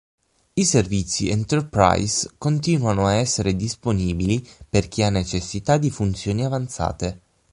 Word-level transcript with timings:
I 0.53 0.65
servizi 0.65 1.29
Enterprise 1.29 2.31
continuano 2.39 3.05
a 3.05 3.17
essere 3.17 3.55
disponibili 3.55 4.43
per 4.67 4.87
chi 4.87 5.03
ha 5.03 5.11
necessità 5.11 5.77
di 5.77 5.91
funzioni 5.91 6.43
avanzate. 6.43 7.21